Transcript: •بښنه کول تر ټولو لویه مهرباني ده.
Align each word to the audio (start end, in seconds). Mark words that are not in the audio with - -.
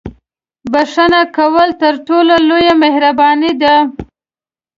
•بښنه 0.71 1.21
کول 1.37 1.69
تر 1.81 1.93
ټولو 2.07 2.33
لویه 2.47 2.73
مهرباني 2.83 3.51
ده. 3.61 3.75